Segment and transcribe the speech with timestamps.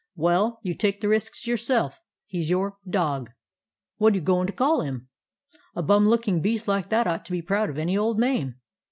[0.15, 1.99] "Well, you take the risks yourself.
[2.25, 3.29] He 's your— dog.
[3.97, 5.09] What you goin' to call him?
[5.75, 8.55] A bum looking beast like that ought to be proud of any old name."